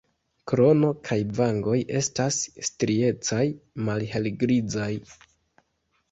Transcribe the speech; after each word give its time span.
Krono 0.51 0.87
kaj 1.07 1.17
vangoj 1.39 1.75
estas 1.99 2.39
striecaj 2.69 3.43
malhelgrizaj. 3.89 4.89